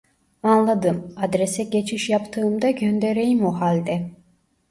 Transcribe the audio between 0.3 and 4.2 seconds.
Anladım, adrese geçiş yaptığımda göndereyim o halde